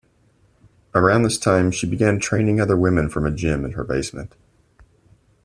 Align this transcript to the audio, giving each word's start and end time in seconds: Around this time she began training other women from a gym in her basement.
Around 0.95 1.21
this 1.21 1.37
time 1.37 1.69
she 1.69 1.85
began 1.85 2.19
training 2.19 2.59
other 2.59 2.75
women 2.75 3.07
from 3.07 3.23
a 3.23 3.29
gym 3.29 3.63
in 3.63 3.73
her 3.73 3.83
basement. 3.83 4.33